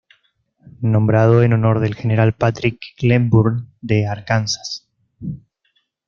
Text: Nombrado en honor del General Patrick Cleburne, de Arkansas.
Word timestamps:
Nombrado 0.81 1.43
en 1.43 1.53
honor 1.53 1.79
del 1.79 1.93
General 1.93 2.33
Patrick 2.33 2.79
Cleburne, 2.97 3.67
de 3.81 4.07
Arkansas. 4.07 4.89